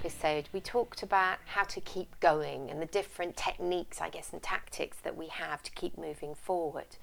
[0.00, 4.42] episode, we talked about how to keep going and the different techniques, I guess, and
[4.42, 6.96] tactics that we have to keep moving forward.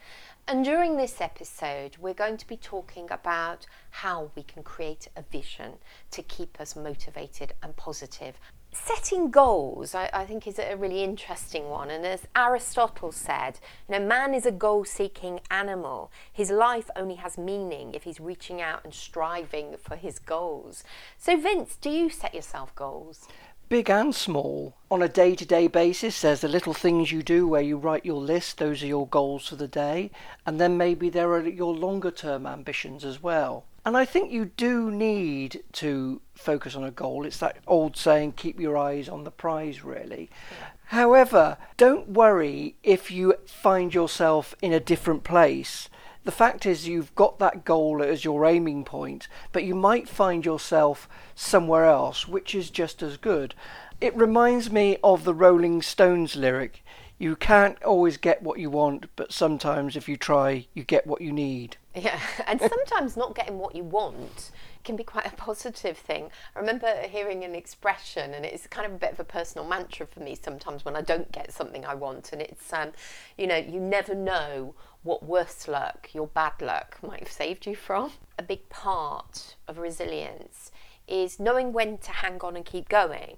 [0.48, 5.22] And during this episode, we're going to be talking about how we can create a
[5.22, 5.74] vision
[6.10, 8.40] to keep us motivated and positive
[8.86, 11.90] setting goals, I, I, think, is a really interesting one.
[11.90, 16.12] And as Aristotle said, you know, man is a goal seeking animal.
[16.32, 20.84] His life only has meaning if he's reaching out and striving for his goals.
[21.18, 23.28] So, Vince, do you set yourself goals?
[23.70, 24.76] Big and small.
[24.90, 28.06] On a day to day basis, there's the little things you do where you write
[28.06, 30.10] your list, those are your goals for the day.
[30.46, 33.66] And then maybe there are your longer term ambitions as well.
[33.88, 37.26] And I think you do need to focus on a goal.
[37.26, 40.30] It's that old saying, keep your eyes on the prize, really.
[40.52, 40.68] Yeah.
[40.88, 45.88] However, don't worry if you find yourself in a different place.
[46.26, 50.44] The fact is, you've got that goal as your aiming point, but you might find
[50.44, 53.56] yourself somewhere else, which is just as good.
[54.02, 56.84] It reminds me of the Rolling Stones lyric
[57.20, 61.22] you can't always get what you want, but sometimes if you try, you get what
[61.22, 61.78] you need.
[61.98, 64.52] Yeah, and sometimes not getting what you want
[64.84, 66.30] can be quite a positive thing.
[66.56, 70.06] I remember hearing an expression, and it's kind of a bit of a personal mantra
[70.06, 72.92] for me sometimes when I don't get something I want, and it's, um,
[73.38, 77.76] you know, you never know what worse luck your bad luck might have saved you
[77.76, 78.12] from.
[78.38, 80.72] A big part of resilience
[81.08, 83.38] is knowing when to hang on and keep going,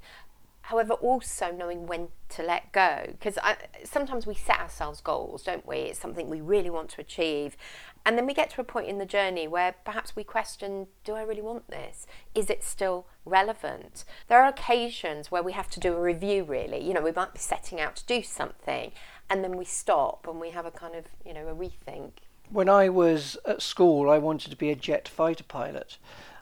[0.69, 3.01] However, also knowing when to let go.
[3.07, 3.39] Because
[3.83, 5.77] sometimes we set ourselves goals, don't we?
[5.77, 7.57] It's something we really want to achieve.
[8.05, 11.13] And then we get to a point in the journey where perhaps we question do
[11.13, 12.07] I really want this?
[12.33, 14.03] Is it still relevant?
[14.27, 16.83] There are occasions where we have to do a review, really.
[16.83, 18.91] You know, we might be setting out to do something
[19.29, 22.11] and then we stop and we have a kind of, you know, a rethink.
[22.49, 25.97] When I was at school, I wanted to be a jet fighter pilot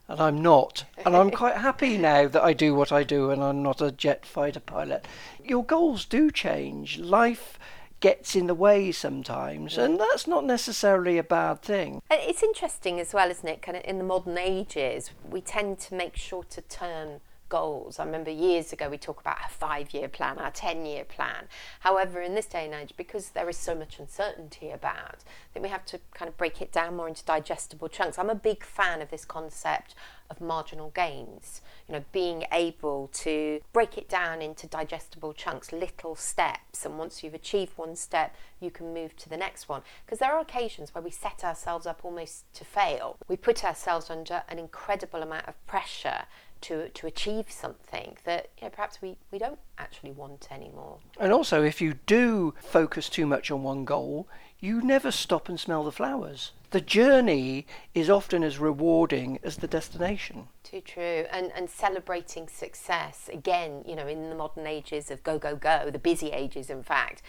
[0.07, 0.85] and I'm not.
[1.05, 3.91] And I'm quite happy now that I do what I do and I'm not a
[3.91, 5.05] jet fighter pilot.
[5.43, 6.99] Your goals do change.
[6.99, 7.59] Life
[7.99, 12.01] gets in the way sometimes, and that's not necessarily a bad thing.
[12.11, 13.61] It's interesting as well, isn't it?
[13.61, 17.99] Kind of in the modern ages, we tend to make shorter term goals.
[17.99, 21.47] I remember years ago we talk about a five year plan, our 10 year plan.
[21.81, 25.63] However, in this day and age, because there is so much uncertainty about, I think
[25.63, 28.19] we have to kind of break it down more into digestible chunks.
[28.19, 29.95] I'm a big fan of this concept
[30.29, 36.15] of marginal gains, you know, being able to break it down into digestible chunks, little
[36.15, 36.85] steps.
[36.85, 39.81] And once you've achieved one step, you can move to the next one.
[40.05, 43.17] Because there are occasions where we set ourselves up almost to fail.
[43.27, 46.25] We put ourselves under an incredible amount of pressure
[46.59, 50.97] to to achieve something that you know, perhaps we, we don't actually want anymore.
[51.19, 54.27] And also, if you do focus too much on one goal,
[54.59, 56.51] you never stop and smell the flowers.
[56.71, 60.47] The journey is often as rewarding as the destination.
[60.63, 61.25] Too true.
[61.31, 65.89] And and celebrating success again, you know, in the modern ages of go go go,
[65.89, 67.21] the busy ages, in fact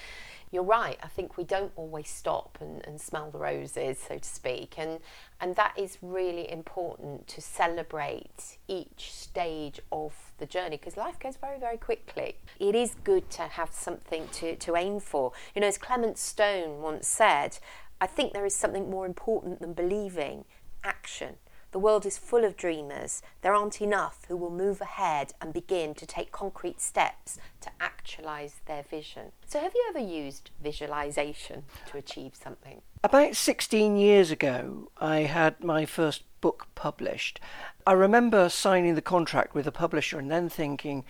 [0.50, 0.98] you're right.
[1.02, 4.74] I think we don't always stop and, and smell the roses, so to speak.
[4.78, 5.00] And,
[5.40, 11.36] and that is really important to celebrate each stage of the journey because life goes
[11.36, 12.36] very, very quickly.
[12.58, 15.32] It is good to have something to, to aim for.
[15.54, 17.58] You know, as Clement Stone once said,
[18.00, 20.44] I think there is something more important than believing
[20.84, 21.36] action.
[21.70, 23.20] The world is full of dreamers.
[23.42, 28.56] There aren't enough who will move ahead and begin to take concrete steps to actualize
[28.66, 29.32] their vision.
[29.46, 32.80] So, have you ever used visualization to achieve something?
[33.04, 37.38] About 16 years ago, I had my first book published.
[37.86, 41.04] I remember signing the contract with a publisher and then thinking,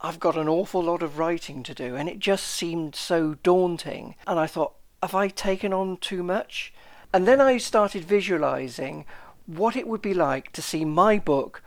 [0.00, 4.14] I've got an awful lot of writing to do, and it just seemed so daunting.
[4.26, 6.72] And I thought, have I taken on too much?
[7.12, 9.04] And then I started visualizing
[9.46, 11.62] what it would be like to see my book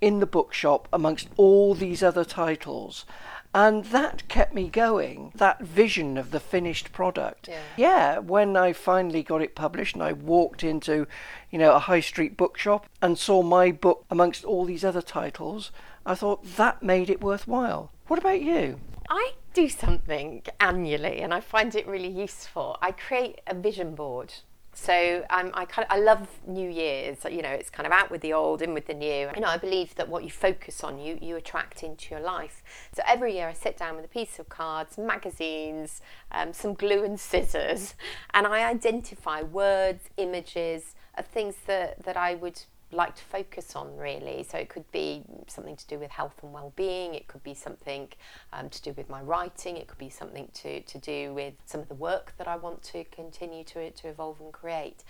[0.00, 3.06] in the bookshop amongst all these other titles.
[3.54, 7.48] And that kept me going, that vision of the finished product.
[7.48, 7.60] Yeah.
[7.76, 11.06] yeah, when I finally got it published and I walked into,
[11.50, 15.70] you know, a high street bookshop and saw my book amongst all these other titles,
[16.06, 17.92] I thought that made it worthwhile.
[18.06, 18.80] What about you?
[19.10, 22.78] I do something annually and I find it really useful.
[22.80, 24.32] I create a vision board
[24.74, 27.18] so um, I kind of I love New Year's.
[27.30, 29.28] You know, it's kind of out with the old, in with the new.
[29.34, 32.62] You know, I believe that what you focus on, you you attract into your life.
[32.94, 37.04] So every year I sit down with a piece of cards, magazines, um, some glue
[37.04, 37.94] and scissors,
[38.32, 43.96] and I identify words, images of things that that I would like to focus on
[43.96, 44.46] really.
[44.48, 47.14] So it could be something to do with health and well-being.
[47.14, 48.08] It could be something
[48.52, 49.76] um, to do with my writing.
[49.76, 52.82] It could be something to, to do with some of the work that I want
[52.84, 55.04] to continue to, to evolve and create.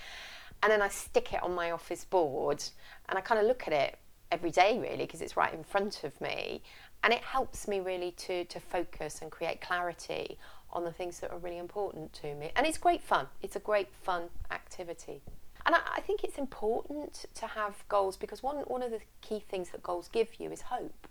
[0.63, 2.63] And then I stick it on my office board
[3.09, 3.99] and I kind of look at it
[4.31, 6.63] every day really because it's right in front of me
[7.05, 10.39] and it helps me really to to focus and create clarity
[10.73, 13.61] on the things that are really important to me and it's great fun it's a
[13.61, 15.21] great fun activity
[15.67, 19.41] and I, I think it's important to have goals because one one of the key
[19.41, 21.09] things that goals give you is hope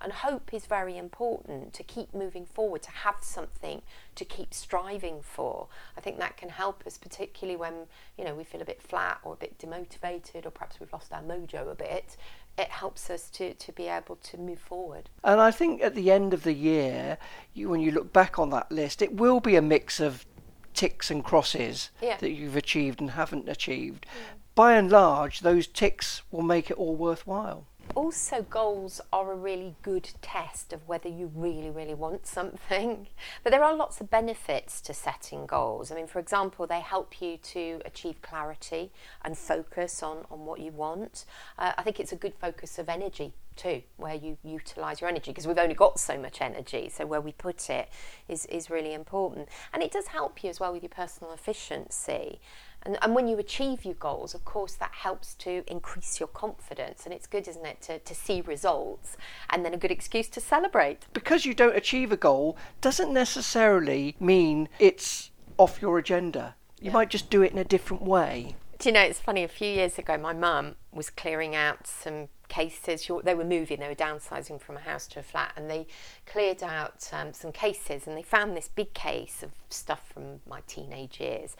[0.00, 3.82] and hope is very important to keep moving forward, to have something
[4.14, 5.68] to keep striving for.
[5.96, 7.74] I think that can help us, particularly when
[8.16, 11.12] you know we feel a bit flat or a bit demotivated, or perhaps we've lost
[11.12, 12.16] our mojo a bit.
[12.58, 15.08] It helps us to, to be able to move forward.
[15.24, 17.16] And I think at the end of the year,
[17.54, 20.26] you, when you look back on that list, it will be a mix of
[20.74, 22.16] ticks and crosses Yeah.
[22.18, 24.06] that you've achieved and haven't achieved.
[24.06, 24.38] Mm.
[24.54, 27.66] By and large, those ticks will make it all worthwhile.
[27.94, 33.08] Also goals are a really good test of whether you really really want something.
[33.42, 35.90] But there are lots of benefits to setting goals.
[35.90, 38.90] I mean for example they help you to achieve clarity
[39.24, 41.24] and focus on, on what you want.
[41.58, 45.30] Uh, i think it's a good focus of energy too where you utilize your energy
[45.30, 47.88] because we've only got so much energy so where we put it
[48.28, 49.48] is, is really important.
[49.72, 52.40] And it does help you as well with your personal efficiency
[52.82, 57.04] and, and when you achieve your goals, of course, that helps to increase your confidence.
[57.04, 59.16] And it's good, isn't it, to, to see results
[59.50, 61.06] and then a good excuse to celebrate.
[61.12, 66.54] Because you don't achieve a goal doesn't necessarily mean it's off your agenda.
[66.80, 68.56] You might just do it in a different way.
[68.80, 72.28] Do you know, it's funny, a few years ago, my mum was clearing out some
[72.48, 73.06] cases.
[73.24, 75.86] They were moving, they were downsizing from a house to a flat, and they
[76.24, 80.62] cleared out um, some cases and they found this big case of stuff from my
[80.66, 81.56] teenage years.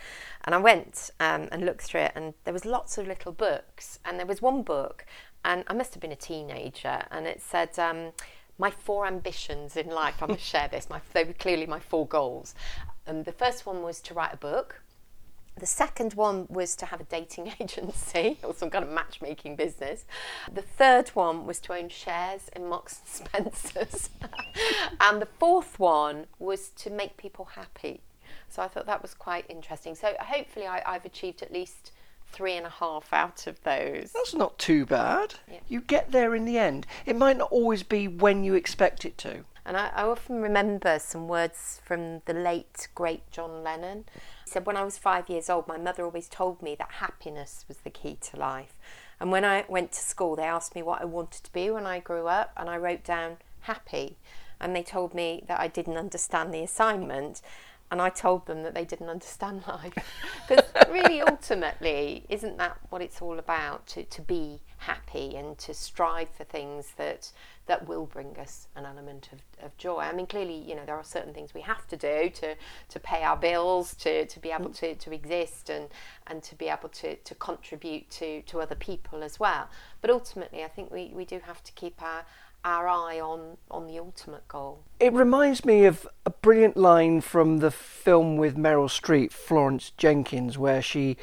[0.47, 3.99] And I went um, and looked through it, and there was lots of little books.
[4.03, 5.05] And there was one book,
[5.45, 8.13] and I must have been a teenager, and it said, um,
[8.57, 10.23] my four ambitions in life.
[10.23, 10.89] I must share this.
[10.89, 12.55] My, they were clearly my four goals.
[13.07, 14.81] And the first one was to write a book.
[15.59, 20.05] The second one was to have a dating agency or some kind of matchmaking business.
[20.53, 23.01] The third one was to own shares in Marks
[23.35, 24.11] and Spencers.
[25.01, 28.01] and the fourth one was to make people happy.
[28.49, 29.95] So I thought that was quite interesting.
[29.95, 31.93] So hopefully I, I've achieved at least
[32.33, 34.13] three and a half out of those.
[34.13, 35.35] That's not too bad.
[35.51, 35.59] Yeah.
[35.69, 36.87] You get there in the end.
[37.07, 39.45] It might not always be when you expect it to.
[39.65, 44.05] And I, I often remember some words from the late, great John Lennon.
[44.45, 47.65] He said, When I was five years old, my mother always told me that happiness
[47.69, 48.75] was the key to life.
[49.21, 51.87] And when I went to school, they asked me what I wanted to be when
[51.87, 54.17] I grew up, and I wrote down happy.
[54.61, 57.43] And they told me that I didn't understand the assignment.
[57.91, 59.95] And I told them that they didn't understand life.
[60.49, 63.87] Because really, ultimately, isn't that what it's all about?
[63.89, 67.31] To, to be happy and to strive for things that
[67.67, 69.99] that will bring us an element of, of joy.
[69.99, 72.57] I mean, clearly, you know, there are certain things we have to do to,
[72.89, 74.79] to pay our bills, to, to be able mm.
[74.79, 75.87] to, to exist and,
[76.27, 79.69] and to be able to, to contribute to, to other people as well.
[80.01, 82.25] But ultimately, I think we, we do have to keep our,
[82.65, 84.83] our eye on, on the ultimate goal.
[84.99, 90.59] It reminds me of a brilliant line from the film with Meryl Streep, Florence Jenkins,
[90.59, 91.17] where she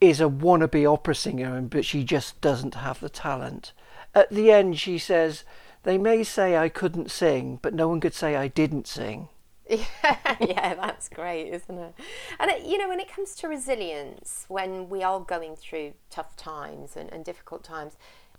[0.00, 3.72] is a wannabe opera singer, but she just doesn't have the talent.
[4.14, 5.44] At the end, she says,
[5.82, 9.28] They may say I couldn't sing, but no one could say I didn't sing.
[9.68, 9.86] Yeah,
[10.40, 11.94] yeah, that's great, isn't it?
[12.38, 16.36] And it, you know, when it comes to resilience, when we are going through tough
[16.36, 17.96] times and, and difficult times,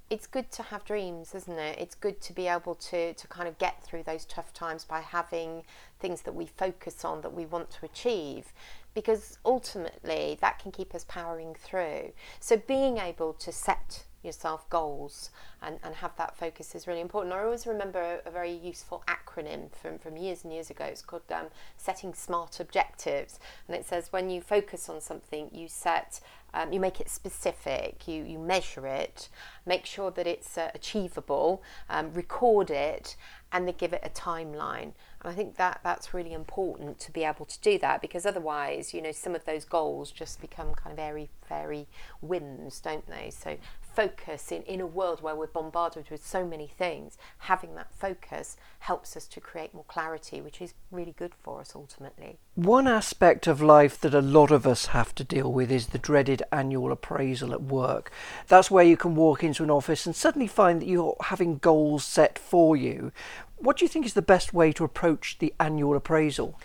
[0.10, 1.80] it's good to have dreams, isn't it?
[1.80, 5.02] It's good to be able to to kind of get through those tough times by
[5.02, 5.64] having
[6.00, 8.54] things that we focus on that we want to achieve.
[8.96, 12.14] Because ultimately, that can keep us powering through.
[12.40, 15.30] So, being able to set yourself goals
[15.62, 17.34] and, and have that focus is really important.
[17.34, 20.86] I always remember a, a very useful acronym from, from years and years ago.
[20.86, 21.48] It's called um,
[21.78, 23.40] Setting Smart Objectives.
[23.68, 26.20] And it says when you focus on something, you set,
[26.56, 29.30] um, you make it specific, you, you measure it,
[29.66, 33.18] make sure that it's uh, achievable, um, record it,
[33.52, 34.94] and then give it a timeline.
[35.22, 38.94] And I think that that's really important to be able to do that because otherwise,
[38.94, 41.88] you know, some of those goals just become kind of airy fairy
[42.22, 43.30] whims, don't they?
[43.30, 43.58] So
[43.96, 48.58] focus in, in a world where we're bombarded with so many things, having that focus
[48.80, 52.38] helps us to create more clarity, which is really good for us ultimately.
[52.56, 55.98] One aspect of life that a lot of us have to deal with is the
[55.98, 58.12] dreaded annual appraisal at work.
[58.48, 62.06] That's where you can walk into an office and suddenly find that you're having goals
[62.06, 63.12] set for you.
[63.58, 66.60] What do you think is the best way to approach the annual appraisal?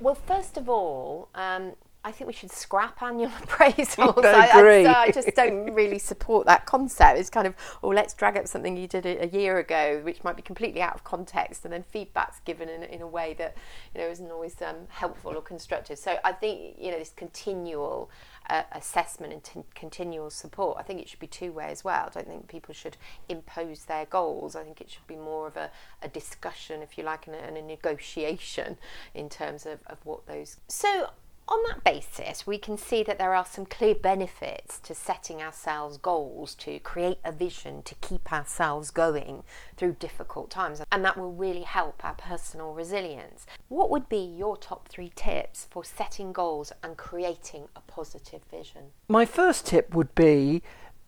[0.00, 1.72] Well, first of all, um,
[2.04, 4.24] I think we should scrap annual appraisals.
[4.24, 4.86] I I, agree.
[4.86, 7.18] I, I just don't really support that concept.
[7.18, 10.24] It's kind of, oh, let's drag up something you did a, a year ago, which
[10.24, 13.56] might be completely out of context, and then feedback's given in, in a way that
[13.94, 15.98] you know isn't always um, helpful or constructive.
[15.98, 18.10] So I think you know this continual
[18.48, 20.76] uh, assessment and t- continual support.
[20.78, 22.06] I think it should be two way as well.
[22.06, 22.96] I don't think people should
[23.28, 24.56] impose their goals.
[24.56, 25.70] I think it should be more of a,
[26.02, 28.78] a discussion, if you like, and a, and a negotiation
[29.14, 30.56] in terms of, of what those.
[30.68, 31.10] So
[31.48, 35.98] on that basis, we can see that there are some clear benefits to setting ourselves
[35.98, 39.42] goals to create a vision to keep ourselves going
[39.76, 43.46] through difficult times, and that will really help our personal resilience.
[43.68, 48.92] What would be your top three tips for setting goals and creating a positive vision?
[49.08, 50.62] My first tip would be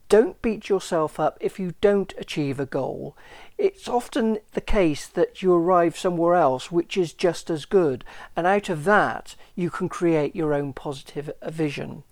[0.08, 3.16] don't beat yourself up if you don't achieve a goal.
[3.56, 8.04] It's often the case that you arrive somewhere else which is just as good,
[8.36, 12.02] and out of that, you can create your own positive uh, vision.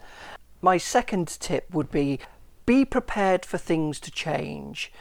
[0.60, 2.20] My second tip would be
[2.64, 4.92] be prepared for things to change.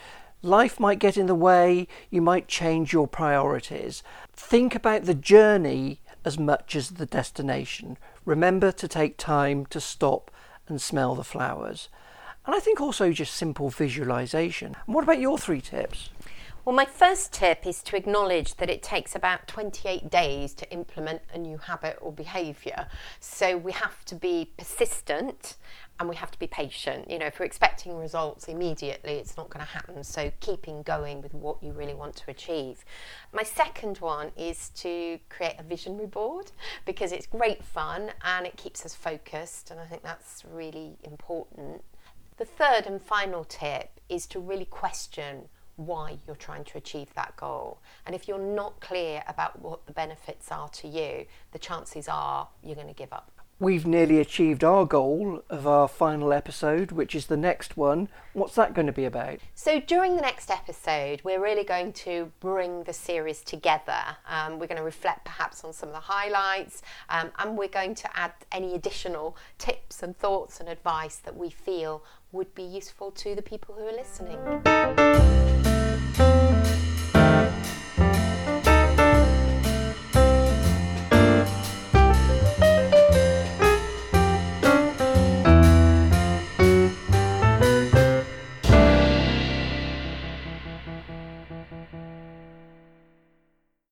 [0.42, 4.02] Life might get in the way, you might change your priorities.
[4.34, 7.98] Think about the journey as much as the destination.
[8.26, 10.32] Remember to take time to stop
[10.68, 11.90] and smell the flowers.
[12.52, 14.76] And I think also just simple visualization.
[14.86, 16.10] And what about your three tips?
[16.66, 21.22] Well, my first tip is to acknowledge that it takes about 28 days to implement
[21.34, 22.88] a new habit or behaviour.
[23.22, 25.56] So we have to be persistent
[25.98, 27.10] and we have to be patient.
[27.10, 30.04] You know, if we're expecting results immediately, it's not going to happen.
[30.04, 32.84] So keeping going with what you really want to achieve.
[33.32, 36.52] My second one is to create a visionary board
[36.84, 41.82] because it's great fun and it keeps us focused, and I think that's really important.
[42.42, 47.38] The third and final tip is to really question why you're trying to achieve that
[47.38, 47.78] goal.
[48.08, 52.48] And if you're not clear about what the benefits are to you, the chances are
[52.64, 53.41] you're going to give up.
[53.62, 58.10] We've nearly achieved our goal of our final episode, which is the next one.
[58.34, 59.38] What's that going to be about?
[59.54, 64.02] So, during the next episode, we're really going to bring the series together.
[64.28, 67.94] Um, we're going to reflect perhaps on some of the highlights, um, and we're going
[67.94, 73.12] to add any additional tips and thoughts and advice that we feel would be useful
[73.12, 75.61] to the people who are listening.